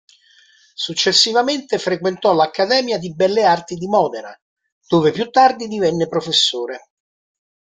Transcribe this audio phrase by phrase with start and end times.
[0.73, 4.35] Successivamente frequentò l'Accademia di belle arti di Modena,
[4.87, 6.89] dove più tardi divenne professore.